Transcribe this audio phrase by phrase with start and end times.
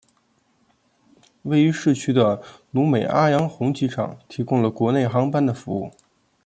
[1.43, 5.91] 位于市区的努美阿洋红机场提供了国内航班的服务。